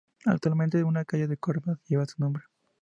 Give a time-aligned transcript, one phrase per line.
[0.25, 2.43] Actualmente una calle de Córdoba lleva su nombre.